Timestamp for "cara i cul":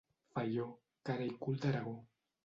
1.09-1.59